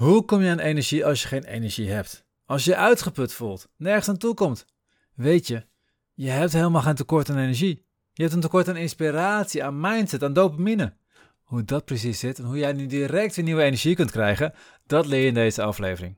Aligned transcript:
Hoe 0.00 0.24
kom 0.24 0.42
je 0.42 0.50
aan 0.50 0.58
energie 0.58 1.06
als 1.06 1.22
je 1.22 1.28
geen 1.28 1.44
energie 1.44 1.90
hebt? 1.90 2.24
Als 2.44 2.64
je 2.64 2.76
uitgeput 2.76 3.32
voelt, 3.32 3.68
nergens 3.76 4.08
aan 4.08 4.16
toe 4.16 4.34
komt? 4.34 4.66
Weet 5.14 5.46
je, 5.46 5.66
je 6.14 6.30
hebt 6.30 6.52
helemaal 6.52 6.82
geen 6.82 6.94
tekort 6.94 7.30
aan 7.30 7.38
energie. 7.38 7.86
Je 8.12 8.22
hebt 8.22 8.34
een 8.34 8.40
tekort 8.40 8.68
aan 8.68 8.76
inspiratie, 8.76 9.64
aan 9.64 9.80
mindset, 9.80 10.22
aan 10.22 10.32
dopamine. 10.32 10.96
Hoe 11.42 11.64
dat 11.64 11.84
precies 11.84 12.18
zit 12.18 12.38
en 12.38 12.44
hoe 12.44 12.58
jij 12.58 12.72
nu 12.72 12.86
direct 12.86 13.36
weer 13.36 13.44
nieuwe 13.44 13.62
energie 13.62 13.94
kunt 13.94 14.10
krijgen, 14.10 14.54
dat 14.86 15.06
leer 15.06 15.20
je 15.20 15.26
in 15.26 15.34
deze 15.34 15.62
aflevering. 15.62 16.16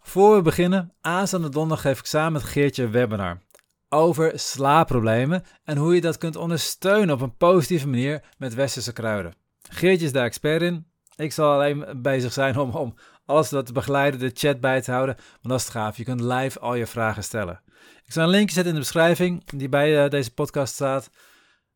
Voor 0.00 0.36
we 0.36 0.42
beginnen, 0.42 0.94
aanstaande 1.00 1.48
donderdag 1.48 1.80
geef 1.80 1.98
ik 1.98 2.06
samen 2.06 2.32
met 2.32 2.42
Geertje 2.42 2.82
een 2.82 2.90
webinar 2.90 3.42
over 3.88 4.38
slaapproblemen 4.38 5.44
en 5.64 5.76
hoe 5.76 5.94
je 5.94 6.00
dat 6.00 6.18
kunt 6.18 6.36
ondersteunen 6.36 7.14
op 7.14 7.20
een 7.20 7.36
positieve 7.36 7.88
manier 7.88 8.22
met 8.38 8.54
westerse 8.54 8.92
kruiden. 8.92 9.34
Geertje 9.68 10.06
is 10.06 10.12
daar 10.12 10.24
expert 10.24 10.62
in. 10.62 10.92
Ik 11.16 11.32
zal 11.32 11.52
alleen 11.52 11.84
bezig 11.96 12.32
zijn 12.32 12.56
om, 12.56 12.70
om 12.70 12.94
alles 13.26 13.50
wat 13.50 13.66
te 13.66 13.72
begeleiden, 13.72 14.20
de 14.20 14.30
chat 14.34 14.60
bij 14.60 14.80
te 14.80 14.90
houden, 14.90 15.14
want 15.16 15.48
dat 15.48 15.60
is 15.60 15.68
gaaf. 15.68 15.96
Je 15.96 16.04
kunt 16.04 16.20
live 16.20 16.58
al 16.58 16.74
je 16.74 16.86
vragen 16.86 17.24
stellen. 17.24 17.62
Ik 18.04 18.12
zal 18.12 18.22
een 18.22 18.30
linkje 18.30 18.54
zetten 18.54 18.72
in 18.72 18.78
de 18.78 18.84
beschrijving 18.84 19.50
die 19.50 19.68
bij 19.68 20.04
uh, 20.04 20.10
deze 20.10 20.34
podcast 20.34 20.74
staat. 20.74 21.10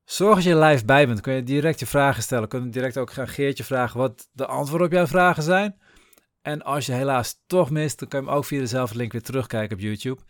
Zorg 0.04 0.34
dat 0.34 0.44
je 0.44 0.58
live 0.58 0.84
bij 0.84 1.06
bent. 1.06 1.20
Kun 1.20 1.34
je 1.34 1.42
direct 1.42 1.80
je 1.80 1.86
vragen 1.86 2.22
stellen. 2.22 2.48
Kun 2.48 2.64
je 2.64 2.70
direct 2.70 2.96
ook 2.96 3.12
gaan 3.12 3.28
Geertje 3.28 3.64
vragen 3.64 3.98
wat 3.98 4.28
de 4.32 4.46
antwoorden 4.46 4.86
op 4.86 4.92
jouw 4.92 5.06
vragen 5.06 5.42
zijn. 5.42 5.80
En 6.42 6.62
als 6.62 6.86
je 6.86 6.92
helaas 6.92 7.42
toch 7.46 7.70
mist, 7.70 7.98
dan 7.98 8.08
kun 8.08 8.20
je 8.20 8.26
hem 8.26 8.34
ook 8.34 8.44
via 8.44 8.58
dezelfde 8.58 8.96
link 8.96 9.12
weer 9.12 9.22
terugkijken 9.22 9.76
op 9.76 9.82
YouTube. 9.82 10.22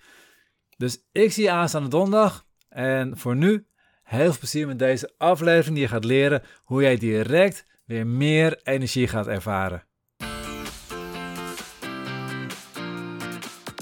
Dus 0.76 1.04
ik 1.12 1.32
zie 1.32 1.44
je 1.44 1.50
aanstaande 1.50 1.88
donderdag. 1.88 2.44
En 2.68 3.18
voor 3.18 3.36
nu, 3.36 3.66
heel 4.02 4.24
veel 4.24 4.38
plezier 4.38 4.66
met 4.66 4.78
deze 4.78 5.14
aflevering 5.18 5.74
die 5.74 5.82
je 5.82 5.88
gaat 5.88 6.04
leren 6.04 6.42
hoe 6.64 6.82
jij 6.82 6.96
direct 6.96 7.64
weer 7.88 8.06
meer 8.06 8.60
energie 8.62 9.08
gaat 9.08 9.26
ervaren. 9.26 9.82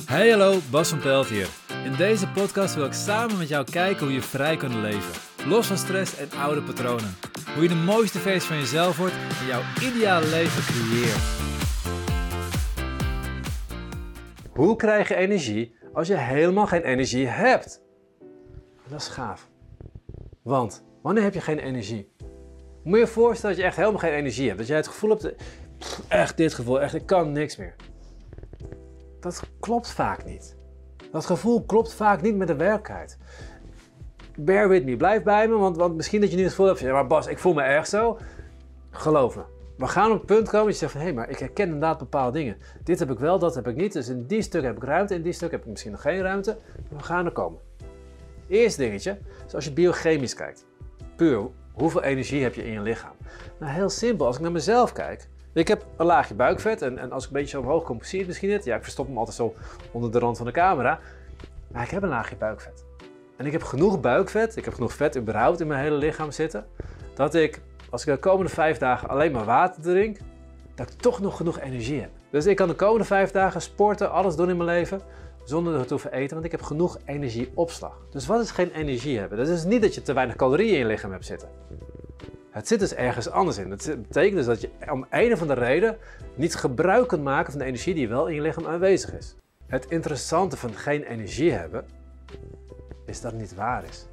Hey 0.06 0.30
hallo, 0.30 0.59
Bas 0.70 0.88
van 0.88 0.98
Pelt 0.98 1.26
hier. 1.26 1.48
In 1.85 1.96
deze 1.96 2.29
podcast 2.29 2.74
wil 2.74 2.85
ik 2.85 2.93
samen 2.93 3.38
met 3.38 3.48
jou 3.48 3.71
kijken 3.71 4.04
hoe 4.04 4.15
je 4.15 4.23
vrij 4.23 4.57
kunt 4.57 4.74
leven. 4.74 5.21
Los 5.48 5.66
van 5.66 5.76
stress 5.76 6.16
en 6.16 6.30
oude 6.30 6.63
patronen. 6.63 7.15
Hoe 7.54 7.63
je 7.63 7.68
de 7.68 7.74
mooiste 7.74 8.18
versie 8.18 8.48
van 8.48 8.57
jezelf 8.59 8.96
wordt 8.96 9.15
en 9.15 9.46
jouw 9.46 9.63
ideale 9.82 10.26
leven 10.26 10.63
creëert. 10.63 11.24
Hoe 14.51 14.76
krijg 14.76 15.09
je 15.09 15.15
energie 15.15 15.74
als 15.93 16.09
je 16.09 16.16
helemaal 16.16 16.66
geen 16.66 16.82
energie 16.82 17.26
hebt? 17.26 17.82
Dat 18.88 19.01
is 19.01 19.09
gaaf. 19.09 19.48
Want 20.43 20.85
wanneer 21.02 21.23
heb 21.23 21.35
je 21.35 21.41
geen 21.41 21.59
energie? 21.59 22.15
Moet 22.87 22.95
je 22.95 23.04
je 23.04 23.10
voorstellen 23.10 23.56
dat 23.56 23.65
je 23.65 23.70
echt 23.70 23.76
helemaal 23.76 24.01
geen 24.01 24.12
energie 24.12 24.46
hebt. 24.46 24.59
Dat 24.59 24.66
jij 24.66 24.76
het 24.76 24.87
gevoel 24.87 25.10
hebt, 25.10 25.34
echt 26.09 26.37
dit 26.37 26.54
gevoel, 26.54 26.80
echt 26.80 26.95
ik 26.95 27.06
kan 27.06 27.32
niks 27.32 27.56
meer. 27.56 27.74
Dat 29.20 29.42
klopt 29.60 29.90
vaak 29.90 30.24
niet. 30.24 30.56
Dat 31.12 31.26
gevoel 31.26 31.64
klopt 31.64 31.95
vaak 31.95 32.23
niet 32.23 32.37
met 32.37 32.48
de 32.48 32.57
werkelijkheid. 32.57 33.18
Bear 34.37 34.68
with 34.68 34.84
me, 34.84 34.96
blijf 34.96 35.23
bij 35.23 35.48
me, 35.48 35.57
want, 35.57 35.76
want 35.76 35.96
misschien 35.96 36.20
dat 36.20 36.30
je 36.30 36.37
nu 36.37 36.42
het 36.42 36.51
gevoel 36.51 36.66
hebt, 36.66 36.79
ja, 36.79 36.92
maar 36.92 37.07
Bas, 37.07 37.26
ik 37.26 37.38
voel 37.38 37.54
me 37.54 37.62
erg 37.62 37.87
zo. 37.87 38.18
Geloof 38.90 39.37
me. 39.37 39.42
We 39.76 39.87
gaan 39.87 40.10
op 40.10 40.16
het 40.16 40.26
punt 40.26 40.48
komen 40.48 40.66
dat 40.66 40.74
je 40.74 40.80
zegt 40.80 40.92
van, 40.92 41.01
hé, 41.01 41.07
hey, 41.07 41.16
maar 41.16 41.30
ik 41.30 41.38
herken 41.38 41.64
inderdaad 41.64 41.98
bepaalde 41.98 42.38
dingen. 42.38 42.57
Dit 42.84 42.98
heb 42.98 43.10
ik 43.10 43.18
wel, 43.18 43.38
dat 43.38 43.54
heb 43.54 43.68
ik 43.68 43.76
niet. 43.76 43.92
Dus 43.92 44.09
in 44.09 44.26
die 44.26 44.42
stuk 44.42 44.62
heb 44.62 44.76
ik 44.76 44.84
ruimte, 44.84 45.14
in 45.14 45.23
die 45.23 45.32
stuk 45.32 45.51
heb 45.51 45.60
ik 45.60 45.66
misschien 45.66 45.92
nog 45.92 46.01
geen 46.01 46.20
ruimte. 46.20 46.57
We 46.90 47.02
gaan 47.02 47.24
er 47.24 47.32
komen. 47.32 47.60
Eerste 48.48 48.82
dingetje, 48.82 49.18
is 49.46 49.54
als 49.54 49.64
je 49.64 49.73
biochemisch 49.73 50.34
kijkt. 50.34 50.66
Puur, 51.16 51.48
hoeveel 51.77 52.02
energie 52.02 52.43
heb 52.43 52.55
je 52.55 52.65
in 52.65 52.73
je 52.73 52.80
lichaam? 52.80 53.15
Nou, 53.59 53.73
heel 53.73 53.88
simpel. 53.88 54.27
Als 54.27 54.37
ik 54.37 54.43
naar 54.43 54.52
mezelf 54.52 54.93
kijk, 54.93 55.29
ik 55.52 55.69
heb 55.69 55.87
een 55.96 56.07
laagje 56.07 56.35
buikvet 56.35 56.82
en, 56.82 56.99
en 56.99 57.13
als 57.13 57.23
ik 57.23 57.29
een 57.29 57.37
beetje 57.37 57.57
zo 57.57 57.60
omhoog 57.60 57.85
kom, 57.85 58.02
zie 58.02 58.19
het 58.19 58.29
misschien 58.29 58.51
niet. 58.51 58.65
Ja, 58.65 58.77
ik 58.77 58.82
verstop 58.82 59.07
hem 59.07 59.19
altijd 59.19 59.37
zo 59.37 59.55
onder 59.93 60.13
de 60.13 60.19
rand 60.19 60.37
van 60.37 60.47
de 60.47 60.52
camera. 60.52 60.99
Maar 61.69 61.82
ik 61.82 61.91
heb 61.91 62.02
een 62.02 62.09
laagje 62.09 62.37
buikvet. 62.37 62.85
En 63.37 63.47
ik 63.47 63.52
heb 63.52 63.63
genoeg 63.63 64.00
buikvet, 64.00 64.56
ik 64.56 64.65
heb 64.65 64.75
genoeg 64.75 64.92
vet 64.92 65.16
überhaupt 65.16 65.60
in 65.60 65.66
mijn 65.66 65.81
hele 65.81 65.97
lichaam 65.97 66.31
zitten, 66.31 66.66
dat 67.15 67.34
ik, 67.34 67.60
als 67.91 68.06
ik 68.06 68.15
de 68.15 68.19
komende 68.19 68.53
vijf 68.53 68.78
dagen 68.78 69.09
alleen 69.09 69.32
maar 69.32 69.44
water 69.44 69.82
drink, 69.82 70.19
dat 70.75 70.91
ik 70.91 71.00
toch 71.00 71.20
nog 71.20 71.36
genoeg 71.36 71.60
energie 71.60 72.00
heb. 72.00 72.10
Dus 72.31 72.47
ik 72.47 72.56
kan 72.56 72.69
de 72.69 72.75
komende 72.75 73.04
vijf 73.04 73.31
dagen 73.31 73.60
sporten, 73.60 74.10
alles 74.10 74.36
doen 74.36 74.50
in 74.50 74.56
mijn 74.56 74.69
leven, 74.69 75.00
zonder 75.48 75.86
te 75.86 75.92
hoeven 75.92 76.12
eten, 76.12 76.34
want 76.34 76.44
ik 76.44 76.50
heb 76.50 76.62
genoeg 76.62 76.98
energieopslag. 77.04 78.06
Dus 78.10 78.26
wat 78.26 78.42
is 78.42 78.50
geen 78.50 78.70
energie 78.70 79.18
hebben? 79.18 79.38
Dat 79.38 79.48
is 79.48 79.64
niet 79.64 79.82
dat 79.82 79.94
je 79.94 80.02
te 80.02 80.12
weinig 80.12 80.36
calorieën 80.36 80.72
in 80.72 80.78
je 80.78 80.86
lichaam 80.86 81.10
hebt 81.10 81.26
zitten. 81.26 81.48
Het 82.50 82.68
zit 82.68 82.78
dus 82.78 82.94
ergens 82.94 83.30
anders 83.30 83.58
in. 83.58 83.68
Dat 83.70 83.84
betekent 83.84 84.36
dus 84.36 84.46
dat 84.46 84.60
je 84.60 84.70
om 84.90 85.06
een 85.10 85.32
of 85.32 85.40
andere 85.40 85.60
reden 85.60 85.96
niet 86.34 86.54
gebruik 86.54 87.08
kunt 87.08 87.22
maken 87.22 87.50
van 87.50 87.60
de 87.60 87.66
energie 87.66 87.94
die 87.94 88.08
wel 88.08 88.26
in 88.26 88.34
je 88.34 88.40
lichaam 88.40 88.66
aanwezig 88.66 89.14
is. 89.14 89.36
Het 89.66 89.86
interessante 89.88 90.56
van 90.56 90.74
geen 90.74 91.02
energie 91.02 91.52
hebben, 91.52 91.84
is 93.06 93.20
dat 93.20 93.32
het 93.32 93.40
niet 93.40 93.54
waar 93.54 93.84
is. 93.84 94.06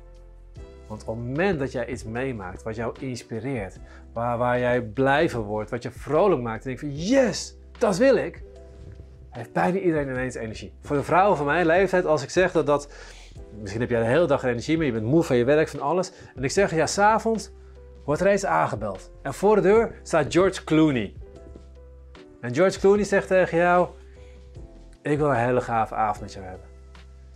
Want 0.88 1.01
op 1.01 1.17
het 1.17 1.25
moment 1.25 1.59
dat 1.59 1.72
jij 1.72 1.88
iets 1.88 2.03
meemaakt 2.03 2.63
wat 2.63 2.75
jou 2.75 2.95
inspireert, 2.99 3.77
waar, 4.13 4.38
waar 4.38 4.59
jij 4.59 4.81
blij 4.81 5.29
van 5.29 5.41
wordt, 5.41 5.69
wat 5.69 5.83
je 5.83 5.91
vrolijk 5.91 6.41
maakt 6.41 6.66
en 6.66 6.75
denkt 6.75 6.79
van 6.79 6.95
yes, 6.95 7.55
dat 7.77 7.97
wil 7.97 8.16
ik, 8.16 8.43
heeft 9.33 9.53
bijna 9.53 9.77
iedereen 9.77 10.09
ineens 10.09 10.35
energie. 10.35 10.73
Voor 10.81 10.95
de 10.95 11.03
vrouwen 11.03 11.38
van 11.38 11.45
mijn 11.45 11.66
leeftijd, 11.66 12.05
als 12.05 12.23
ik 12.23 12.29
zeg 12.29 12.51
dat 12.51 12.66
dat, 12.66 12.89
misschien 13.59 13.81
heb 13.81 13.89
jij 13.89 13.99
de 13.99 14.07
hele 14.07 14.27
dag 14.27 14.44
energie, 14.44 14.77
maar 14.77 14.85
je 14.85 14.91
bent 14.91 15.05
moe 15.05 15.23
van 15.23 15.35
je 15.35 15.44
werk, 15.44 15.69
van 15.69 15.79
alles, 15.79 16.11
en 16.35 16.44
ik 16.44 16.51
zeg 16.51 16.75
ja, 16.75 16.85
s'avonds 16.85 17.51
wordt 18.05 18.22
er 18.22 18.27
eens 18.27 18.45
aangebeld. 18.45 19.11
En 19.22 19.33
voor 19.33 19.55
de 19.55 19.61
deur 19.61 19.99
staat 20.03 20.33
George 20.33 20.63
Clooney. 20.63 21.13
En 22.41 22.55
George 22.55 22.79
Clooney 22.79 23.03
zegt 23.03 23.27
tegen 23.27 23.57
jou: 23.57 23.88
Ik 25.01 25.17
wil 25.17 25.29
een 25.29 25.35
hele 25.35 25.61
gave 25.61 25.95
avond 25.95 26.22
met 26.22 26.33
jou 26.33 26.45
hebben. 26.45 26.67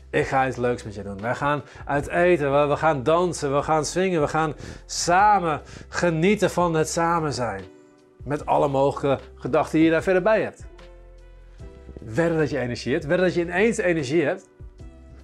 Ik 0.10 0.28
ga 0.28 0.48
iets 0.48 0.58
leuks 0.58 0.84
met 0.84 0.96
je 0.96 1.04
doen. 1.04 1.22
Wij 1.22 1.36
gaan 1.36 1.62
uit 1.86 2.08
eten, 2.08 2.70
we, 2.70 2.76
gaan 2.76 3.04
dansen, 3.04 3.56
we 3.56 3.62
gaan 3.62 3.86
swingen, 3.86 4.22
we 4.22 4.28
gaan 4.28 4.54
samen 4.86 5.62
genieten 5.88 6.50
van 6.50 6.74
het 6.74 6.90
samen 6.90 7.34
zijn. 7.34 7.64
Met 8.24 8.46
alle 8.46 8.68
mogelijke 8.68 9.24
gedachten 9.36 9.78
die 9.78 9.86
je 9.86 9.92
daar 9.92 10.04
verder 10.04 10.22
bij 10.22 10.42
hebt. 10.42 10.66
Verder 12.10 12.38
dat 12.38 12.50
je 12.50 12.60
energie 12.60 12.92
hebt, 12.92 13.06
verder 13.06 13.26
dat 13.26 13.36
je 13.36 13.42
ineens 13.42 13.78
energie 13.78 14.24
hebt. 14.24 14.50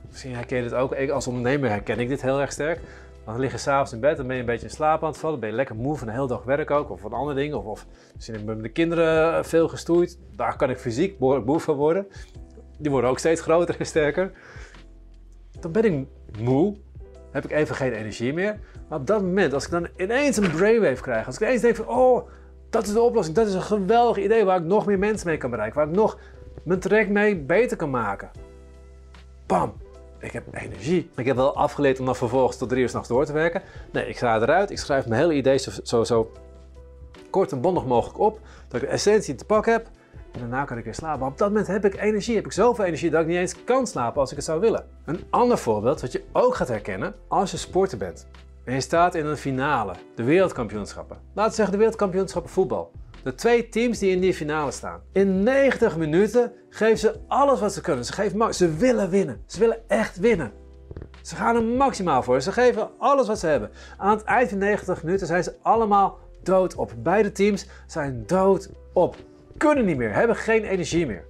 Misschien 0.09 0.33
herken 0.35 0.57
je 0.57 0.63
dit 0.63 0.73
ook. 0.73 0.95
Ik 0.95 1.09
als 1.09 1.27
ondernemer 1.27 1.69
herken 1.69 1.99
ik 1.99 2.07
dit 2.07 2.21
heel 2.21 2.41
erg 2.41 2.51
sterk. 2.51 2.79
Dan 3.25 3.39
lig 3.39 3.51
je 3.51 3.57
s'avonds 3.57 3.94
in 3.94 3.99
bed, 3.99 4.17
dan 4.17 4.27
ben 4.27 4.35
je 4.35 4.41
een 4.41 4.47
beetje 4.47 4.66
in 4.66 4.73
slaap 4.73 5.03
aan 5.03 5.09
het 5.09 5.17
vallen. 5.17 5.39
Ben 5.39 5.49
je 5.49 5.55
lekker 5.55 5.75
moe 5.75 5.97
van 5.97 6.07
een 6.07 6.13
hele 6.13 6.27
dag 6.27 6.44
werk 6.44 6.71
ook, 6.71 6.89
of 6.89 6.99
van 6.99 7.13
andere 7.13 7.39
dingen. 7.39 7.57
Of, 7.57 7.66
of 7.66 7.85
misschien 8.16 8.35
heb 8.35 8.44
ik 8.44 8.49
met 8.49 8.63
de 8.63 8.69
kinderen 8.69 9.45
veel 9.45 9.67
gestoeid. 9.67 10.17
Daar 10.35 10.55
kan 10.55 10.69
ik 10.69 10.77
fysiek 10.77 11.19
moe 11.19 11.59
van 11.59 11.75
worden. 11.75 12.07
Die 12.79 12.91
worden 12.91 13.09
ook 13.09 13.19
steeds 13.19 13.41
groter 13.41 13.75
en 13.79 13.85
sterker. 13.85 14.31
Dan 15.59 15.71
ben 15.71 15.85
ik 15.85 16.07
moe, 16.39 16.75
heb 17.31 17.44
ik 17.44 17.51
even 17.51 17.75
geen 17.75 17.94
energie 17.94 18.33
meer. 18.33 18.59
Maar 18.89 19.00
op 19.00 19.07
dat 19.07 19.21
moment, 19.21 19.53
als 19.53 19.65
ik 19.65 19.71
dan 19.71 19.88
ineens 19.97 20.38
een 20.38 20.51
brainwave 20.51 21.01
krijg, 21.01 21.25
als 21.25 21.35
ik 21.35 21.41
ineens 21.41 21.61
denk 21.61 21.75
van, 21.75 21.88
oh, 21.88 22.27
dat 22.69 22.83
is 22.83 22.94
de 22.94 23.01
oplossing, 23.01 23.35
dat 23.35 23.47
is 23.47 23.53
een 23.53 23.61
geweldig 23.61 24.17
idee 24.17 24.45
waar 24.45 24.57
ik 24.57 24.65
nog 24.65 24.85
meer 24.85 25.00
mensen 25.00 25.27
mee 25.27 25.38
kan 25.38 25.50
bereiken, 25.50 25.77
waar 25.77 25.88
ik 25.88 25.95
nog 25.95 26.17
mijn 26.63 26.79
traject 26.79 27.09
mee 27.09 27.38
beter 27.38 27.78
kan 27.78 27.90
maken. 27.90 28.31
Bam, 29.46 29.74
ik 30.19 30.31
heb 30.31 30.44
energie. 30.51 31.09
Ik 31.16 31.25
heb 31.25 31.35
wel 31.35 31.56
afgeleerd 31.56 32.00
om 32.00 32.06
dan 32.06 32.16
vervolgens 32.16 32.57
tot 32.57 32.69
drie 32.69 32.81
uur 32.81 32.90
s'nachts 32.90 33.07
door 33.07 33.25
te 33.25 33.34
werken. 33.34 33.62
Nee, 33.91 34.07
ik 34.07 34.18
ga 34.18 34.41
eruit. 34.41 34.72
Ik 34.72 34.78
schrijf 34.78 35.07
mijn 35.07 35.22
hele 35.22 35.34
idee 35.34 35.59
zo 35.84 36.31
kort 37.29 37.51
en 37.51 37.62
bondig 37.62 37.85
mogelijk 37.85 38.19
op. 38.19 38.40
Dat 38.68 38.81
ik 38.81 38.88
de 38.88 38.94
essentie 38.94 39.35
te 39.35 39.46
pak 39.46 39.66
heb. 39.66 39.88
En 40.31 40.40
daarna 40.40 40.66
kan 40.66 40.78
ik 40.78 40.84
weer 40.84 40.94
slapen. 40.94 41.19
Maar 41.19 41.29
op 41.29 41.38
dat 41.38 41.47
moment 41.47 41.68
heb 41.68 41.85
ik 41.85 41.96
energie. 41.96 42.35
Heb 42.35 42.46
ik 42.46 42.51
zoveel 42.51 42.85
energie 42.85 43.09
dat 43.09 43.22
ik 43.22 43.28
niet 43.28 43.38
eens 43.38 43.63
kan 43.63 43.88
slapen 43.88 44.22
als 44.22 44.30
ik 44.30 44.35
het 44.35 44.45
zou 44.45 44.59
willen. 44.59 44.85
Een 45.06 45.24
ander 45.30 45.57
voorbeeld 45.57 46.01
wat 46.01 46.12
je 46.12 46.24
ook 46.31 46.56
gaat 46.56 46.68
herkennen 46.68 47.16
als 47.28 47.51
je 47.51 47.57
sporter 47.57 47.97
bent. 47.97 48.28
En 48.63 48.74
je 48.74 48.81
staat 48.81 49.16
in 49.16 49.25
een 49.25 49.38
finale, 49.38 49.94
de 50.16 50.24
wereldkampioenschappen. 50.24 51.18
Laten 51.34 51.50
we 51.50 51.56
zeggen 51.56 51.72
de 51.74 51.80
wereldkampioenschappen 51.80 52.51
voetbal. 52.51 52.91
De 53.23 53.35
twee 53.35 53.69
teams 53.69 54.00
die 54.00 54.11
in 54.11 54.19
die 54.19 54.34
finale 54.34 54.72
staan. 54.72 55.01
In 55.11 55.44
90 55.44 55.97
minuten 55.97 56.53
geven 56.69 56.98
ze 56.98 57.19
alles 57.27 57.59
wat 57.59 57.74
ze 57.74 57.81
kunnen. 57.81 58.06
Ze, 58.06 58.13
geven, 58.13 58.53
ze 58.53 58.74
willen 58.75 59.09
winnen. 59.09 59.44
Ze 59.45 59.59
willen 59.59 59.89
echt 59.89 60.18
winnen. 60.18 60.51
Ze 61.21 61.36
gaan 61.36 61.56
er 61.56 61.63
maximaal 61.63 62.24
voor. 62.24 62.42
Ze 62.42 62.51
geven 62.51 62.89
alles 62.98 63.27
wat 63.27 63.39
ze 63.39 63.48
hebben. 63.48 63.69
Aan 63.98 64.18
het 64.18 64.24
eind 64.25 64.50
van 64.50 64.57
90 64.57 65.03
minuten 65.03 65.27
zijn 65.27 65.44
ze 65.44 65.56
allemaal 65.62 66.19
dood 66.44 66.75
op. 66.75 66.92
Beide 66.98 67.31
teams 67.31 67.68
zijn 67.88 68.24
dood 68.27 68.69
op. 68.94 69.15
Kunnen 69.57 69.86
niet 69.86 69.98
meer, 69.98 70.13
hebben 70.13 70.36
geen 70.36 70.63
energie 70.63 71.06
meer. 71.06 71.25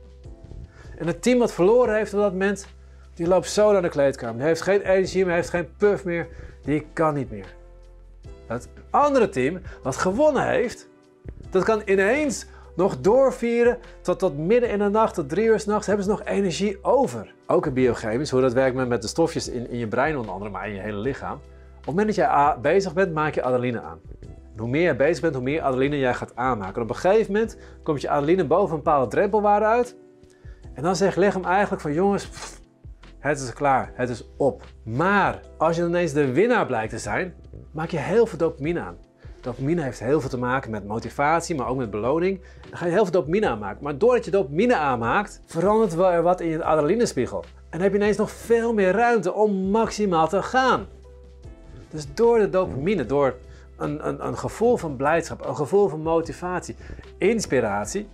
En 0.98 1.08
het 1.08 1.22
team 1.22 1.40
wat 1.40 1.54
verloren 1.54 1.96
heeft 1.96 2.14
op 2.14 2.20
dat 2.20 2.32
moment, 2.32 2.68
die 3.14 3.28
loopt 3.28 3.50
zo 3.50 3.72
naar 3.72 3.82
de 3.82 3.90
kleedkamer. 3.90 4.38
Die 4.38 4.46
heeft 4.46 4.62
geen 4.62 4.82
energie 4.82 5.26
meer, 5.26 5.36
heeft 5.36 5.50
geen 5.50 5.76
puff 5.78 6.04
meer. 6.04 6.28
Die 6.64 6.86
kan 6.94 7.14
niet 7.14 7.32
meer. 7.32 7.56
Het 8.48 8.68
andere 8.90 9.30
team 9.30 9.62
wat 9.84 9.96
gewonnen 9.96 10.48
heeft, 10.48 10.88
dat 11.54 11.64
kan 11.64 11.82
ineens 11.86 12.46
nog 12.76 13.00
doorvieren 13.00 13.78
tot, 14.02 14.20
tot 14.20 14.38
midden 14.38 14.70
in 14.70 14.80
de 14.80 14.90
nacht, 14.90 15.14
tot 15.14 15.30
drie 15.30 15.46
uur 15.46 15.60
s'nachts, 15.60 15.88
hebben 15.88 16.06
ze 16.06 16.12
nog 16.12 16.24
energie 16.24 16.84
over. 16.84 17.34
Ook 17.48 17.66
in 17.66 17.74
biochemisch, 17.74 18.30
hoe 18.30 18.42
dat 18.42 18.54
werkt 18.54 18.88
met, 18.88 19.02
de 19.02 19.08
stofjes 19.08 19.50
in, 19.50 19.70
in 19.70 19.78
je 19.78 19.88
brein 19.88 20.18
onder 20.18 20.32
andere, 20.32 20.52
maar 20.52 20.68
in 20.68 20.74
je 20.74 20.82
hele 20.82 20.98
lichaam. 20.98 21.34
Op 21.34 21.76
het 21.76 21.86
moment 21.86 22.08
dat 22.08 22.16
jij 22.16 22.56
bezig 22.62 22.94
bent, 22.94 23.14
maak 23.14 23.34
je 23.34 23.44
adrenaline 23.44 23.82
aan. 23.82 24.00
hoe 24.58 24.68
meer 24.68 24.88
je 24.88 24.96
bezig 24.96 25.22
bent, 25.22 25.34
hoe 25.34 25.44
meer 25.44 25.62
adrenaline 25.62 26.00
jij 26.00 26.14
gaat 26.14 26.36
aanmaken. 26.36 26.76
En 26.76 26.82
op 26.82 26.90
een 26.90 26.96
gegeven 26.96 27.34
moment 27.34 27.58
komt 27.84 28.02
je 28.02 28.10
adrenaline 28.10 28.46
boven 28.46 28.76
een 28.76 28.84
bepaalde 28.84 29.10
drempelwaarde 29.10 29.66
uit. 29.66 29.96
En 30.74 30.84
dan 30.84 30.96
zegt 30.96 31.18
lichaam 31.18 31.46
eigenlijk 31.46 31.82
van 31.82 31.94
jongens, 31.94 32.30
het 33.20 33.40
is 33.40 33.54
klaar, 33.54 33.92
het 33.94 34.10
is 34.10 34.30
op. 34.38 34.64
Maar 34.84 35.42
als 35.58 35.76
je 35.76 35.84
ineens 35.84 36.14
de 36.14 36.32
winnaar 36.32 36.66
blijkt 36.66 36.92
te 36.92 37.00
zijn, 37.00 37.34
maak 37.72 37.90
je 37.90 38.00
heel 38.00 38.26
veel 38.26 38.38
dopamine 38.38 38.80
aan. 38.80 38.98
Dopamine 39.44 39.82
heeft 39.82 40.00
heel 40.00 40.20
veel 40.22 40.30
te 40.30 40.38
maken 40.38 40.72
met 40.72 40.88
motivatie, 40.88 41.56
maar 41.56 41.68
ook 41.68 41.78
met 41.78 41.92
beloning. 41.92 42.40
Dan 42.70 42.78
ga 42.78 42.86
je 42.86 42.92
heel 42.92 43.04
veel 43.04 43.12
dopamine 43.12 43.48
aanmaken. 43.48 43.84
Maar 43.84 43.98
doordat 43.98 44.26
je 44.26 44.32
dopamine 44.32 44.76
aanmaakt, 44.76 45.42
verandert 45.46 45.94
er 45.94 46.22
wat 46.22 46.42
in 46.42 46.48
je 46.48 46.64
adrenalinespiegel. 46.64 47.44
En 47.70 47.82
heb 47.82 47.92
je 47.92 47.98
ineens 47.98 48.18
nog 48.18 48.32
veel 48.32 48.74
meer 48.74 48.92
ruimte 48.92 49.34
om 49.34 49.54
maximaal 49.56 50.28
te 50.28 50.44
gaan. 50.44 50.86
Dus 51.90 52.14
door 52.14 52.40
de 52.40 52.50
dopamine, 52.50 53.06
door 53.06 53.36
een, 53.78 54.08
een, 54.08 54.28
een 54.28 54.38
gevoel 54.38 54.78
van 54.78 54.96
blijdschap, 54.96 55.46
een 55.46 55.56
gevoel 55.56 55.88
van 55.88 56.02
motivatie, 56.02 56.76
inspiratie, 57.18 58.08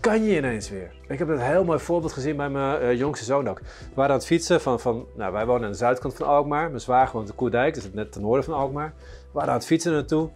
kan 0.00 0.24
je 0.24 0.36
ineens 0.36 0.70
weer. 0.70 0.92
Ik 1.08 1.18
heb 1.18 1.28
een 1.28 1.38
heel 1.38 1.64
mooi 1.64 1.78
voorbeeld 1.78 2.12
gezien 2.12 2.36
bij 2.36 2.50
mijn 2.50 2.82
uh, 2.82 2.98
jongste 2.98 3.24
zoon 3.24 3.48
ook. 3.48 3.58
We 3.58 3.94
waren 3.94 4.12
aan 4.12 4.18
het 4.18 4.26
fietsen 4.26 4.60
van, 4.60 4.80
van 4.80 5.06
nou, 5.14 5.32
wij 5.32 5.46
wonen 5.46 5.64
aan 5.64 5.70
de 5.70 5.76
zuidkant 5.76 6.14
van 6.14 6.26
Alkmaar. 6.26 6.68
Mijn 6.68 6.80
zwager 6.80 7.16
woont 7.16 7.28
in 7.28 7.34
Koerdijk, 7.34 7.74
dus 7.74 7.92
net 7.92 8.12
ten 8.12 8.22
noorden 8.22 8.44
van 8.44 8.54
Alkmaar. 8.54 8.92
We 8.98 9.28
waren 9.32 9.50
aan 9.50 9.56
het 9.56 9.66
fietsen 9.66 9.92
naartoe. 9.92 10.30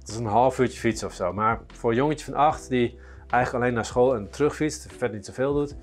Het 0.00 0.08
is 0.08 0.16
een 0.16 0.26
half 0.26 0.58
uurtje 0.58 0.78
fietsen 0.78 1.06
of 1.08 1.14
zo. 1.14 1.32
Maar 1.32 1.60
voor 1.66 1.90
een 1.90 1.96
jongetje 1.96 2.24
van 2.24 2.34
acht 2.34 2.68
die 2.68 2.98
eigenlijk 3.30 3.64
alleen 3.64 3.74
naar 3.74 3.84
school 3.84 4.14
en 4.14 4.30
terugfietst, 4.30 4.86
verder 4.96 5.16
niet 5.16 5.26
zoveel 5.26 5.54
doet, 5.54 5.76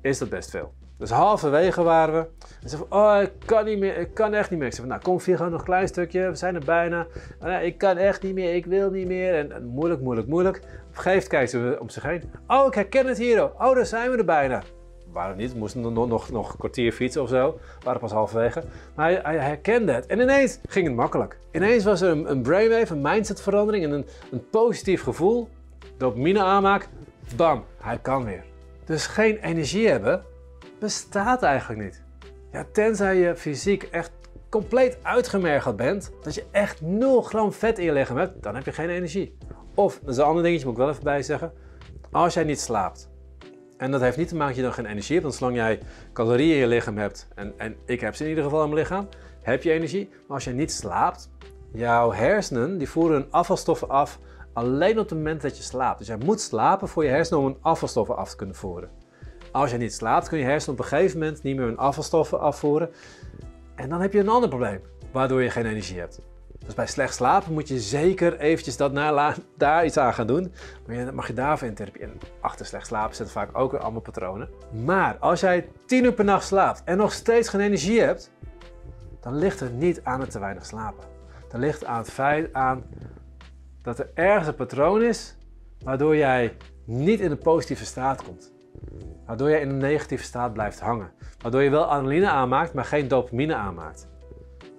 is 0.00 0.18
dat 0.18 0.28
best 0.28 0.50
veel. 0.50 0.72
Dus 0.98 1.10
halverwege 1.10 1.82
waren 1.82 2.14
we. 2.14 2.46
En 2.62 2.68
ze 2.68 2.76
van, 2.76 2.86
oh, 2.88 3.18
ik 3.22 3.32
kan 3.44 3.64
niet 3.64 3.78
meer, 3.78 3.96
ik 3.96 4.14
kan 4.14 4.34
echt 4.34 4.50
niet 4.50 4.58
meer. 4.58 4.68
Ik 4.68 4.74
zei 4.74 4.86
van, 4.86 4.96
nou 4.96 5.08
kom 5.08 5.20
Vigo, 5.20 5.48
nog 5.48 5.58
een 5.58 5.64
klein 5.64 5.88
stukje, 5.88 6.28
we 6.28 6.34
zijn 6.34 6.54
er 6.54 6.64
bijna. 6.64 7.06
Oh, 7.40 7.62
ik 7.62 7.78
kan 7.78 7.96
echt 7.96 8.22
niet 8.22 8.34
meer, 8.34 8.54
ik 8.54 8.66
wil 8.66 8.90
niet 8.90 9.06
meer. 9.06 9.34
En, 9.34 9.52
en 9.52 9.64
moeilijk, 9.64 10.00
moeilijk, 10.00 10.28
moeilijk. 10.28 10.56
Op 10.56 10.62
een 10.62 11.02
gegeven 11.02 11.10
moment 11.10 11.28
kijkt 11.28 11.50
ze 11.50 11.76
om 11.80 11.88
zich 11.88 12.02
heen. 12.02 12.22
Oh, 12.46 12.66
ik 12.66 12.74
herken 12.74 13.06
het 13.06 13.18
hier. 13.18 13.44
Oh, 13.44 13.74
daar 13.74 13.86
zijn 13.86 14.10
we 14.10 14.16
er 14.16 14.24
bijna. 14.24 14.62
Waren 15.12 15.36
niet, 15.36 15.54
moesten 15.54 15.80
nog, 15.80 16.08
nog, 16.08 16.30
nog 16.30 16.52
een 16.52 16.58
kwartier 16.58 16.92
fietsen 16.92 17.22
of 17.22 17.28
zo. 17.28 17.58
Waren 17.82 18.00
pas 18.00 18.12
halverwege. 18.12 18.62
Maar 18.94 19.10
hij, 19.10 19.20
hij, 19.22 19.38
herkende 19.38 19.92
het. 19.92 20.06
En 20.06 20.20
ineens 20.20 20.58
ging 20.68 20.86
het 20.86 20.96
makkelijk. 20.96 21.38
Ineens 21.50 21.84
was 21.84 22.00
er 22.00 22.10
een, 22.10 22.30
een 22.30 22.42
brainwave, 22.42 22.92
een 22.92 23.00
mindsetverandering 23.00 23.84
en 23.84 23.90
een, 23.90 24.06
een 24.30 24.48
positief 24.50 25.02
gevoel. 25.02 25.48
Dopamine 25.96 26.42
aanmaak. 26.42 26.88
Bam, 27.36 27.64
hij 27.76 27.98
kan 27.98 28.24
weer. 28.24 28.44
Dus 28.84 29.06
geen 29.06 29.36
energie 29.36 29.88
hebben, 29.88 30.24
bestaat 30.78 31.42
eigenlijk 31.42 31.80
niet. 31.80 32.02
Ja, 32.52 32.66
tenzij 32.72 33.16
je 33.16 33.36
fysiek 33.36 33.82
echt 33.82 34.10
compleet 34.48 34.98
uitgemergeld 35.02 35.76
bent, 35.76 36.10
dat 36.22 36.34
je 36.34 36.44
echt 36.50 36.80
0 36.80 37.22
gram 37.22 37.52
vet 37.52 37.78
in 37.78 37.84
je 37.84 37.92
lichaam 37.92 38.16
hebt, 38.16 38.42
dan 38.42 38.54
heb 38.54 38.64
je 38.64 38.72
geen 38.72 38.88
energie. 38.88 39.36
Of, 39.74 39.98
dat 40.02 40.10
is 40.10 40.16
een 40.16 40.24
ander 40.24 40.42
dingetje, 40.42 40.64
moet 40.64 40.74
ik 40.74 40.80
wel 40.80 40.90
even 40.90 41.04
bij 41.04 41.22
zeggen, 41.22 41.52
als 42.10 42.34
jij 42.34 42.44
niet 42.44 42.60
slaapt. 42.60 43.10
En 43.82 43.90
dat 43.90 44.00
heeft 44.00 44.16
niet 44.16 44.28
te 44.28 44.34
maken 44.34 44.48
dat 44.48 44.56
je 44.56 44.62
dan 44.62 44.72
geen 44.72 44.86
energie 44.86 45.12
hebt, 45.12 45.22
want 45.22 45.34
zolang 45.34 45.56
jij 45.56 45.80
calorieën 46.12 46.54
in 46.54 46.60
je 46.60 46.66
lichaam 46.66 46.98
hebt, 46.98 47.28
en, 47.34 47.52
en 47.56 47.76
ik 47.86 48.00
heb 48.00 48.14
ze 48.14 48.22
in 48.22 48.28
ieder 48.28 48.44
geval 48.44 48.62
in 48.62 48.68
mijn 48.68 48.80
lichaam, 48.80 49.08
heb 49.42 49.62
je 49.62 49.72
energie. 49.72 50.08
Maar 50.08 50.36
als 50.36 50.44
je 50.44 50.50
niet 50.50 50.72
slaapt, 50.72 51.30
jouw 51.72 52.12
hersenen 52.12 52.78
die 52.78 52.88
voeren 52.88 53.26
afvalstoffen 53.30 53.88
af 53.88 54.18
alleen 54.52 54.98
op 54.98 55.08
het 55.08 55.18
moment 55.18 55.42
dat 55.42 55.56
je 55.56 55.62
slaapt. 55.62 55.98
Dus 55.98 56.06
jij 56.06 56.16
moet 56.24 56.40
slapen 56.40 56.88
voor 56.88 57.04
je 57.04 57.10
hersenen 57.10 57.40
om 57.40 57.46
een 57.46 57.58
afvalstoffen 57.60 58.16
af 58.16 58.30
te 58.30 58.36
kunnen 58.36 58.56
voeren. 58.56 58.90
Als 59.52 59.70
je 59.70 59.76
niet 59.76 59.94
slaapt, 59.94 60.28
kun 60.28 60.38
je 60.38 60.44
hersenen 60.44 60.78
op 60.78 60.84
een 60.84 60.90
gegeven 60.90 61.18
moment 61.18 61.42
niet 61.42 61.56
meer 61.56 61.66
hun 61.66 61.78
afvalstoffen 61.78 62.40
afvoeren. 62.40 62.90
En 63.74 63.88
dan 63.88 64.00
heb 64.00 64.12
je 64.12 64.18
een 64.18 64.28
ander 64.28 64.48
probleem, 64.48 64.80
waardoor 65.12 65.42
je 65.42 65.50
geen 65.50 65.66
energie 65.66 65.98
hebt. 65.98 66.20
Dus 66.64 66.74
bij 66.74 66.86
slecht 66.86 67.14
slapen 67.14 67.52
moet 67.52 67.68
je 67.68 67.80
zeker 67.80 68.38
eventjes 68.38 68.76
dat 68.76 68.94
daar 69.56 69.84
iets 69.84 69.96
aan 69.96 70.14
gaan 70.14 70.26
doen. 70.26 70.52
Maar 70.86 70.96
je, 70.96 71.12
mag 71.12 71.26
je 71.26 71.32
daarvoor 71.32 71.68
in 71.68 71.74
therapie. 71.74 72.02
En 72.02 72.18
achter 72.40 72.66
slecht 72.66 72.86
slapen 72.86 73.16
zitten 73.16 73.34
vaak 73.34 73.58
ook 73.58 73.70
weer 73.70 73.80
allemaal 73.80 74.00
patronen. 74.00 74.48
Maar 74.84 75.16
als 75.18 75.40
jij 75.40 75.68
10 75.86 76.04
uur 76.04 76.12
per 76.12 76.24
nacht 76.24 76.46
slaapt 76.46 76.82
en 76.84 76.96
nog 76.96 77.12
steeds 77.12 77.48
geen 77.48 77.60
energie 77.60 78.00
hebt, 78.00 78.30
dan 79.20 79.36
ligt 79.36 79.60
het 79.60 79.74
niet 79.74 80.00
aan 80.02 80.20
het 80.20 80.30
te 80.30 80.38
weinig 80.38 80.66
slapen. 80.66 81.04
Dan 81.48 81.60
ligt 81.60 81.80
het 81.80 81.88
aan 81.88 81.98
het 81.98 82.10
feit 82.10 82.52
aan 82.52 82.84
dat 83.82 83.98
er 83.98 84.10
ergens 84.14 84.48
een 84.48 84.54
patroon 84.54 85.02
is 85.02 85.36
waardoor 85.84 86.16
jij 86.16 86.56
niet 86.84 87.20
in 87.20 87.28
de 87.28 87.36
positieve 87.36 87.84
staat 87.84 88.22
komt. 88.22 88.52
Waardoor 89.26 89.50
je 89.50 89.60
in 89.60 89.68
een 89.68 89.78
negatieve 89.78 90.24
staat 90.24 90.52
blijft 90.52 90.80
hangen. 90.80 91.12
Waardoor 91.40 91.62
je 91.62 91.70
wel 91.70 91.84
adrenaline 91.84 92.28
aanmaakt, 92.28 92.74
maar 92.74 92.84
geen 92.84 93.08
dopamine 93.08 93.54
aanmaakt. 93.54 94.10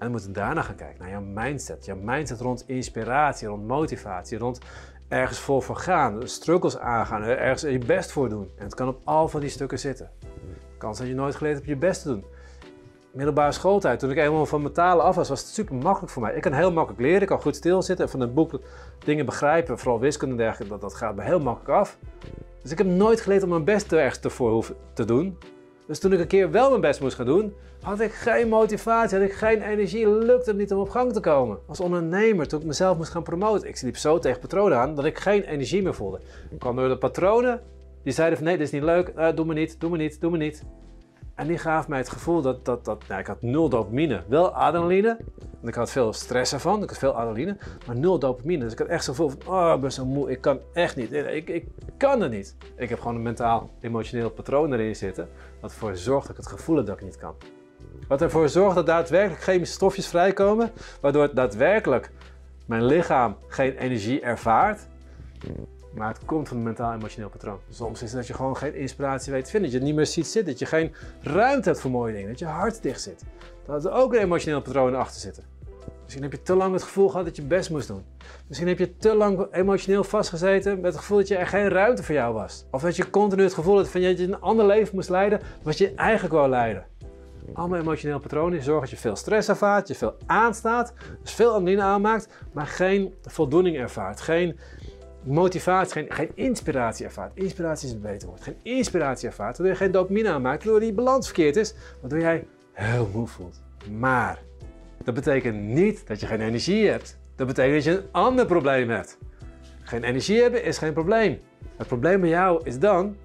En 0.04 0.10
we 0.10 0.16
moeten 0.16 0.34
daarna 0.34 0.62
gaan 0.62 0.76
kijken, 0.76 1.00
naar 1.00 1.10
jouw 1.10 1.22
mindset. 1.22 1.86
Jouw 1.86 1.96
mindset 1.96 2.40
rond 2.40 2.64
inspiratie, 2.68 3.48
rond 3.48 3.68
motivatie, 3.68 4.38
rond 4.38 4.60
ergens 5.08 5.40
vol 5.40 5.62
voor 5.62 5.76
gaan, 5.76 6.28
struggles 6.28 6.78
aangaan, 6.78 7.24
ergens 7.24 7.62
je 7.62 7.78
best 7.78 8.12
voor 8.12 8.30
doen. 8.30 8.50
En 8.58 8.64
het 8.64 8.76
kan 8.76 8.88
op 8.88 9.02
al 9.04 9.28
van 9.28 9.40
die 9.40 9.50
stukken 9.50 9.80
zitten. 9.80 10.10
De 10.20 10.78
kans 10.78 10.98
dat 10.98 11.08
je 11.08 11.14
nooit 11.14 11.36
geleerd 11.36 11.56
hebt 11.56 11.68
je 11.68 11.76
best 11.76 12.02
te 12.02 12.08
doen. 12.08 12.26
Middelbare 13.12 13.52
schooltijd, 13.52 14.00
toen 14.00 14.12
ik 14.12 14.18
helemaal 14.18 14.46
van 14.46 14.62
mijn 14.62 14.74
af 14.76 15.16
was, 15.16 15.30
was 15.30 15.40
het 15.40 15.50
super 15.50 15.76
makkelijk 15.76 16.12
voor 16.12 16.22
mij. 16.22 16.36
Ik 16.36 16.42
kan 16.42 16.54
heel 16.54 16.72
makkelijk 16.72 17.02
leren, 17.02 17.22
ik 17.22 17.28
kan 17.28 17.42
goed 17.42 17.56
stilzitten 17.56 18.06
en 18.06 18.12
van 18.12 18.22
een 18.22 18.34
boek 18.34 18.60
dingen 19.06 19.26
begrijpen, 19.26 19.80
vooral 19.80 20.00
wiskunde 20.00 20.36
en 20.36 20.42
dergelijke, 20.42 20.74
dat, 20.74 20.82
dat 20.82 20.94
gaat 20.94 21.16
me 21.16 21.24
heel 21.24 21.40
makkelijk 21.40 21.80
af. 21.80 21.98
Dus 22.62 22.72
ik 22.72 22.78
heb 22.78 22.88
nooit 22.88 23.22
geleerd 23.22 23.44
om 23.44 23.50
mijn 23.50 23.64
best 23.64 23.94
ergens 23.94 24.20
ervoor 24.20 24.52
hoeven 24.52 24.76
te 24.94 25.06
doen. 25.06 25.38
Dus 25.86 26.00
toen 26.00 26.14
ik 26.14 26.20
een 26.20 26.28
keer 26.28 26.52
wel 26.52 26.70
mijn 26.70 26.82
best 26.82 27.02
moest 27.02 27.16
gaan 27.16 27.26
doen, 27.26 27.54
had 27.82 28.00
ik 28.00 28.12
geen 28.12 28.50
motivatie, 28.50 29.18
had 29.18 29.28
ik 29.28 29.34
geen 29.34 29.62
energie, 29.62 30.10
lukte 30.10 30.50
het 30.50 30.60
niet 30.60 30.72
om 30.72 30.80
op 30.80 30.90
gang 30.90 31.14
te 31.14 31.20
komen. 31.20 31.58
Als 31.66 31.80
ondernemer, 31.80 32.48
toen 32.48 32.60
ik 32.60 32.66
mezelf 32.66 32.98
moest 32.98 33.12
gaan 33.12 33.24
promoten, 33.24 33.68
ik 33.68 33.82
liep 33.82 33.98
zo 33.98 34.20
tegen 34.20 34.40
patronen 34.40 34.78
aan 34.78 34.96
dat 34.96 35.06
ik 35.06 35.18
geen 35.18 35.44
energie 35.44 35.82
meer 35.82 35.94
voelde. 35.94 36.20
Ik 36.50 36.60
kwam 36.60 36.76
door 36.76 36.88
de 36.88 36.98
patronen, 36.98 37.62
die 38.04 38.14
zeiden 38.14 38.38
van 38.38 38.48
nee, 38.48 38.58
dit 38.58 38.66
is 38.66 38.74
niet 38.74 38.84
leuk, 38.84 39.12
uh, 39.18 39.28
doe 39.36 39.46
me 39.46 39.54
niet, 39.54 39.80
doe 39.80 39.90
me 39.90 39.98
niet, 39.98 40.22
doe 40.22 40.32
me 40.32 40.38
niet. 40.38 40.64
En 41.36 41.48
die 41.48 41.58
gaf 41.58 41.88
mij 41.88 41.98
het 41.98 42.10
gevoel 42.10 42.42
dat, 42.42 42.66
dat, 42.66 42.86
dat 42.86 43.08
nou, 43.08 43.20
ik 43.20 43.28
had 43.28 43.42
nul 43.42 43.70
dopamine, 43.70 44.24
wel 44.28 44.56
adrenaline. 44.56 45.18
En 45.62 45.68
ik 45.68 45.76
had 45.76 45.92
veel 45.92 46.14
stress 46.14 46.54
ervan, 46.54 46.84
ik 46.84 46.90
had 46.90 46.98
veel 46.98 47.12
adrenaline, 47.12 47.58
maar 47.88 47.96
nul 47.96 48.20
dopamine. 48.20 48.64
Dus 48.64 48.72
ik 48.72 48.80
had 48.80 48.88
echt 48.88 49.04
zo 49.04 49.14
van, 49.14 49.34
oh, 49.46 49.72
ik 49.76 49.82
ben 49.82 49.92
zo 49.92 50.06
moe, 50.06 50.32
ik 50.32 50.42
kan 50.42 50.60
echt 50.74 50.96
niet. 50.96 51.12
Ik, 51.12 51.50
ik 51.50 51.68
kan 51.98 52.22
het 52.22 52.32
niet. 52.32 52.56
Ik 52.76 52.90
heb 52.90 53.00
gewoon 53.00 53.16
een 53.16 53.22
mentaal, 53.22 53.70
emotioneel 53.80 54.30
patroon 54.30 54.74
erin 54.74 54.96
zitten, 54.96 55.30
wat 55.62 55.72
ervoor 55.72 55.96
zorgt 55.96 56.28
dat 56.28 56.38
ik 56.38 56.44
het 56.44 56.52
gevoel 56.52 56.76
heb 56.76 56.86
dat 56.86 56.96
ik 56.96 57.04
niet 57.04 57.18
kan. 57.18 57.36
Wat 58.08 58.22
ervoor 58.22 58.50
zorgt 58.50 58.76
dat 58.76 58.86
daadwerkelijk 58.86 59.42
chemische 59.42 59.74
stofjes 59.74 60.08
vrijkomen, 60.08 60.72
waardoor 61.02 61.36
daadwerkelijk 61.36 62.12
mijn 62.66 62.86
lichaam 62.86 63.36
geen 63.48 63.78
energie 63.78 64.22
ervaart. 64.22 64.88
Maar 65.96 66.08
het 66.08 66.26
komt 66.26 66.48
van 66.48 66.58
een 66.58 66.64
mentaal-emotioneel 66.64 67.30
patroon. 67.30 67.60
Soms 67.70 68.02
is 68.02 68.10
het 68.10 68.18
dat 68.18 68.28
je 68.28 68.34
gewoon 68.34 68.58
geen 68.58 68.76
inspiratie 68.76 69.32
weet 69.32 69.46
te 69.46 69.52
vinden. 69.52 69.72
Dat 69.72 69.80
je 69.80 69.86
het 69.86 69.88
niet 69.88 69.98
meer 69.98 70.14
ziet 70.14 70.28
zitten. 70.28 70.52
Dat 70.52 70.60
je 70.60 70.66
geen 70.66 70.94
ruimte 71.22 71.70
hebt 71.70 71.82
voor 71.82 71.92
mooie 71.92 72.14
dingen. 72.14 72.30
Dat 72.30 72.40
je 72.40 72.46
hart 72.46 72.82
dicht 72.82 73.02
zit. 73.02 73.24
Dat 73.66 73.86
er 73.86 73.92
ook 73.92 74.14
een 74.14 74.20
emotioneel 74.20 74.62
patroon 74.62 74.96
achter 74.96 75.22
zitten. 75.22 75.44
Misschien 76.04 76.24
heb 76.24 76.32
je 76.32 76.42
te 76.42 76.56
lang 76.56 76.74
het 76.74 76.84
gevoel 76.84 77.10
gehad 77.10 77.26
dat 77.26 77.36
je 77.36 77.42
best 77.42 77.70
moest 77.70 77.88
doen. 77.88 78.04
Misschien 78.48 78.68
heb 78.68 78.80
je 78.80 78.98
te 78.98 79.16
lang 79.16 79.48
emotioneel 79.52 80.04
vastgezeten 80.04 80.76
met 80.76 80.92
het 80.92 81.00
gevoel 81.00 81.18
dat 81.18 81.28
je 81.28 81.36
er 81.36 81.48
geen 81.48 81.70
ruimte 81.70 82.04
voor 82.04 82.16
jou 82.16 82.34
was. 82.34 82.66
Of 82.72 82.82
dat 82.82 82.96
je 82.96 83.10
continu 83.10 83.44
het 83.44 83.54
gevoel 83.54 83.78
had 83.78 83.90
van 83.90 84.02
dat 84.02 84.18
je 84.18 84.24
een 84.24 84.42
ander 84.42 84.66
leven 84.66 84.96
moest 84.96 85.10
leiden 85.10 85.40
wat 85.64 85.78
je 85.78 85.94
eigenlijk 85.94 86.34
wou 86.34 86.50
leiden. 86.50 86.86
Allemaal 87.54 87.80
emotioneel 87.80 88.20
patronen 88.20 88.64
zorgen 88.64 88.82
dat 88.82 88.90
je 88.90 88.98
veel 88.98 89.16
stress 89.16 89.50
ervaart, 89.50 89.88
je 89.88 89.96
veel 89.96 90.16
aanstaat, 90.26 90.94
dus 91.22 91.34
veel 91.34 91.50
adrenaline 91.50 91.82
aanmaakt, 91.82 92.28
maar 92.52 92.68
geen 92.68 93.14
voldoening 93.22 93.78
ervaart. 93.78 94.22
Geen 94.22 94.60
motivatie, 95.24 96.06
geen, 96.10 96.32
inspiratie 96.36 97.06
ervaart. 97.06 97.32
Inspiratie 97.34 97.88
is 97.88 97.94
een 97.94 98.02
beter 98.02 98.28
woord. 98.28 98.42
Geen 98.42 98.58
inspiratie 98.64 99.28
ervaart, 99.28 99.58
waardoor 99.58 99.76
je 99.76 99.82
geen 99.82 99.92
dopamine 99.92 100.30
aanmaakt, 100.30 100.64
waardoor 100.64 100.82
die 100.82 100.94
balans 100.94 101.26
verkeerd 101.26 101.56
is, 101.56 101.74
waardoor 102.02 102.20
jij 102.20 102.48
heel 102.72 103.10
moe 103.14 103.28
voelt. 103.28 103.62
Maar 103.92 104.40
dat 105.04 105.14
betekent 105.14 105.62
niet 105.62 106.08
dat 106.08 106.20
je 106.20 106.26
geen 106.26 106.42
energie 106.42 106.90
hebt. 106.90 107.18
Dat 107.36 107.48
betekent 107.48 107.84
dat 107.84 107.94
je 107.94 108.00
een 108.00 108.08
ander 108.12 108.46
probleem 108.46 108.90
hebt. 108.90 109.18
Geen 109.84 110.04
energie 110.04 110.42
hebben 110.42 110.64
is 110.64 110.78
geen 110.78 110.94
probleem. 110.94 111.40
Het 111.78 111.88
probleem 111.88 112.22
bij 112.22 112.30
jou 112.30 112.62
is 112.64 112.80
dan 112.80 113.16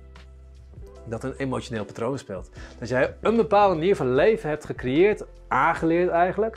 dat 1.04 1.24
een 1.24 1.34
emotioneel 1.36 1.84
patroon 1.84 2.18
speelt. 2.18 2.50
Dat 2.78 2.88
jij 2.88 3.14
een 3.20 3.36
bepaalde 3.36 3.74
manier 3.74 3.96
van 3.96 4.14
leven 4.14 4.48
hebt 4.48 4.64
gecreëerd, 4.64 5.24
aangeleerd 5.48 6.10
eigenlijk, 6.10 6.56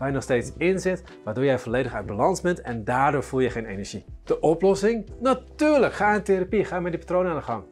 waar 0.00 0.08
je 0.08 0.14
nog 0.14 0.24
steeds 0.24 0.52
in 0.56 0.80
zit, 0.80 1.02
waardoor 1.24 1.44
jij 1.44 1.58
volledig 1.58 1.94
uit 1.94 2.06
balans 2.06 2.40
bent 2.40 2.60
en 2.60 2.84
daardoor 2.84 3.22
voel 3.22 3.40
je 3.40 3.50
geen 3.50 3.66
energie. 3.66 4.04
De 4.24 4.40
oplossing? 4.40 5.10
Natuurlijk, 5.18 5.92
ga 5.92 6.14
in 6.14 6.22
therapie, 6.22 6.64
ga 6.64 6.80
met 6.80 6.92
die 6.92 7.00
patronen 7.00 7.30
aan 7.30 7.36
de 7.36 7.42
gang. 7.42 7.64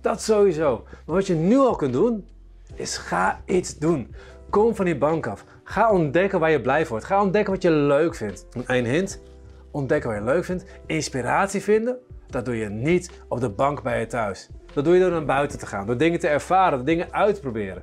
Dat 0.00 0.22
sowieso. 0.22 0.84
Maar 1.06 1.14
wat 1.14 1.26
je 1.26 1.34
nu 1.34 1.56
al 1.58 1.76
kunt 1.76 1.92
doen, 1.92 2.28
is 2.74 2.96
ga 2.96 3.40
iets 3.46 3.78
doen. 3.78 4.14
Kom 4.50 4.74
van 4.74 4.84
die 4.84 4.98
bank 4.98 5.26
af. 5.26 5.44
Ga 5.64 5.92
ontdekken 5.92 6.40
waar 6.40 6.50
je 6.50 6.60
blij 6.60 6.86
wordt. 6.86 7.04
Ga 7.04 7.22
ontdekken 7.22 7.52
wat 7.52 7.62
je 7.62 7.70
leuk 7.70 8.14
vindt. 8.14 8.46
Een 8.66 8.84
hint, 8.84 9.20
ontdekken 9.70 10.10
wat 10.10 10.18
je 10.18 10.24
leuk 10.24 10.44
vindt. 10.44 10.64
Inspiratie 10.86 11.62
vinden, 11.62 11.98
dat 12.26 12.44
doe 12.44 12.56
je 12.56 12.68
niet 12.68 13.10
op 13.28 13.40
de 13.40 13.50
bank 13.50 13.82
bij 13.82 14.00
je 14.00 14.06
thuis. 14.06 14.48
Dat 14.74 14.84
doe 14.84 14.94
je 14.94 15.00
door 15.00 15.10
naar 15.10 15.24
buiten 15.24 15.58
te 15.58 15.66
gaan, 15.66 15.86
door 15.86 15.96
dingen 15.96 16.18
te 16.20 16.28
ervaren, 16.28 16.78
door 16.78 16.86
dingen 16.86 17.12
uit 17.12 17.34
te 17.34 17.40
proberen. 17.40 17.82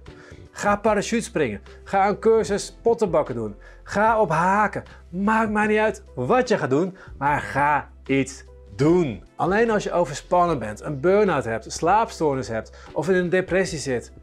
Ga 0.60 0.75
parachute 0.75 1.24
springen. 1.24 1.62
Ga 1.84 2.08
een 2.08 2.20
cursus 2.20 2.78
pottenbakken 2.82 3.36
doen. 3.36 3.56
Ga 3.84 4.22
op 4.22 4.30
haken. 4.30 4.84
Maakt 5.10 5.51
mij 5.51 5.68
niet 5.68 5.78
uit 5.78 6.04
wat 6.16 6.48
je 6.48 6.58
gaat 6.58 6.70
doen, 6.70 6.98
maar 7.18 7.42
ga 7.42 7.89
iets 8.06 8.44
doen. 8.75 9.24
Alleen 9.36 9.70
als 9.70 9.84
je 9.84 9.92
overspannen 9.92 10.60
bent, 10.60 10.82
een 10.82 11.00
burn-out 11.00 11.44
hebt, 11.44 11.72
slaapstoornis 11.72 12.48
hebt 12.48 12.78
of 12.94 13.10
in 13.10 13.16
een 13.16 13.30
depressie 13.30 13.78
zit 13.78 14.13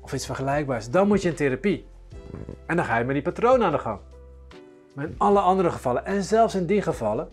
of 0.00 0.12
iets 0.12 0.26
vergelijkbaars, 0.26 0.90
dan 0.90 1.08
moet 1.08 1.22
je 1.22 1.28
in 1.28 1.34
therapie. 1.34 1.86
En 2.66 2.76
dan 2.76 2.84
ga 2.84 2.98
je 2.98 3.04
met 3.04 3.14
die 3.14 3.24
patroon 3.24 3.62
aan 3.62 3.72
de 3.72 3.78
gang. 3.78 4.00
Maar 4.94 5.04
in 5.04 5.14
alle 5.18 5.40
andere 5.40 5.70
gevallen, 5.70 6.04
en 6.06 6.22
zelfs 6.22 6.54
in 6.54 6.66
die 6.66 6.82
gevallen, 6.82 7.28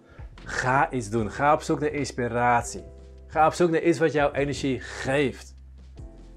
ga 0.45 0.91
iets 0.91 1.09
doen. 1.09 1.31
Ga 1.31 1.53
op 1.53 1.61
zoek 1.61 1.79
naar 1.79 1.91
inspiratie. 1.91 2.83
Ga 3.27 3.45
op 3.47 3.53
zoek 3.53 3.69
naar 3.69 3.81
iets 3.81 3.99
wat 3.99 4.11
jouw 4.11 4.31
energie 4.31 4.79
geeft. 4.79 5.50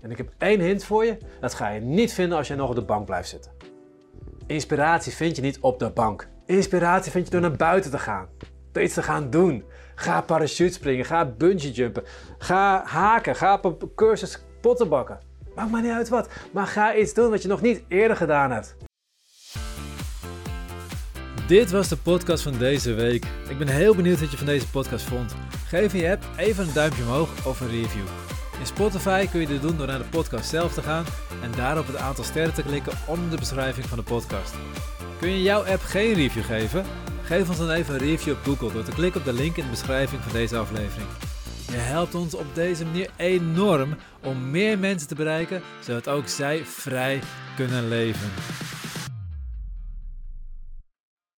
En 0.05 0.11
ik 0.11 0.17
heb 0.17 0.33
één 0.39 0.61
hint 0.61 0.85
voor 0.85 1.05
je: 1.05 1.17
dat 1.41 1.55
ga 1.55 1.69
je 1.69 1.81
niet 1.81 2.13
vinden 2.13 2.39
als 2.39 2.49
je 2.49 2.55
nog 2.55 2.69
op 2.69 2.75
de 2.75 2.83
bank 2.83 3.07
blijft 3.07 3.29
zitten. 3.29 3.53
Inspiratie 4.47 5.13
vind 5.13 5.37
je 5.37 5.43
niet 5.43 5.59
op 5.61 5.79
de 5.79 5.91
bank. 5.91 6.29
Inspiratie 6.47 7.13
vind 7.13 7.25
je 7.25 7.31
door 7.31 7.41
naar 7.41 7.57
buiten 7.57 7.91
te 7.91 7.99
gaan, 7.99 8.29
door 8.73 8.83
iets 8.83 8.95
te 8.95 9.03
gaan 9.03 9.31
doen. 9.31 9.65
Ga 9.95 10.21
parachute 10.21 10.73
springen, 10.73 11.05
ga 11.05 11.25
bungee 11.25 11.73
jumpen, 11.73 12.03
ga 12.39 12.83
haken, 12.85 13.37
ga 13.37 13.55
op 13.63 13.83
een 13.83 13.95
cursus 13.95 14.45
potten 14.61 14.89
bakken. 14.89 15.19
Maakt 15.55 15.71
maar 15.71 15.83
niet 15.83 15.93
uit 15.93 16.09
wat, 16.09 16.29
maar 16.53 16.67
ga 16.67 16.95
iets 16.95 17.15
doen 17.15 17.31
wat 17.31 17.43
je 17.43 17.49
nog 17.49 17.61
niet 17.61 17.85
eerder 17.89 18.17
gedaan 18.17 18.51
hebt. 18.51 18.77
Dit 21.47 21.71
was 21.71 21.89
de 21.89 21.97
podcast 21.97 22.43
van 22.43 22.59
deze 22.59 22.93
week. 22.95 23.27
Ik 23.49 23.59
ben 23.59 23.69
heel 23.69 23.95
benieuwd 23.95 24.21
wat 24.21 24.31
je 24.31 24.37
van 24.37 24.47
deze 24.47 24.71
podcast 24.71 25.05
vond. 25.05 25.35
Geef 25.67 25.93
je 25.93 26.11
app 26.11 26.25
even 26.37 26.67
een 26.67 26.75
duimpje 26.75 27.03
omhoog 27.03 27.47
of 27.47 27.61
een 27.61 27.71
review. 27.71 28.34
In 28.65 28.71
Spotify 28.71 29.27
kun 29.27 29.41
je 29.41 29.47
dit 29.47 29.63
doen 29.63 29.77
door 29.77 29.87
naar 29.87 29.99
de 29.99 30.05
podcast 30.05 30.49
zelf 30.49 30.75
te 30.75 30.83
gaan 30.83 31.05
en 31.43 31.51
daarop 31.57 31.87
het 31.87 31.97
aantal 31.97 32.25
sterren 32.25 32.55
te 32.55 32.63
klikken 32.63 32.93
onder 33.07 33.31
de 33.31 33.37
beschrijving 33.37 33.87
van 33.87 33.99
de 33.99 34.05
podcast. 34.05 34.55
Kun 35.19 35.31
je 35.31 35.43
jouw 35.43 35.65
app 35.65 35.83
geen 35.83 36.15
review 36.15 36.45
geven? 36.45 36.85
Geef 37.23 37.49
ons 37.49 37.59
dan 37.59 37.71
even 37.71 37.95
een 37.95 38.01
review 38.01 38.33
op 38.33 38.45
Google 38.45 38.73
door 38.73 38.85
te 38.85 38.91
klikken 38.91 39.21
op 39.21 39.27
de 39.27 39.33
link 39.33 39.57
in 39.57 39.65
de 39.65 39.71
beschrijving 39.71 40.23
van 40.23 40.33
deze 40.33 40.57
aflevering. 40.57 41.09
Je 41.71 41.77
helpt 41.77 42.15
ons 42.15 42.35
op 42.35 42.55
deze 42.55 42.85
manier 42.85 43.11
enorm 43.17 43.97
om 44.23 44.51
meer 44.51 44.79
mensen 44.79 45.09
te 45.09 45.15
bereiken, 45.15 45.63
zodat 45.81 46.09
ook 46.09 46.29
zij 46.29 46.65
vrij 46.65 47.21
kunnen 47.57 47.89
leven. 47.89 48.31